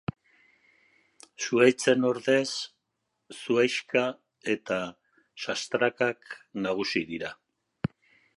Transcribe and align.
Zuhaitzen 1.47 2.07
ordez, 2.11 2.47
zuhaixka 3.41 4.03
eta 4.55 4.79
sastrakak 5.45 6.37
nagusi 6.67 7.05
dira. 7.13 7.33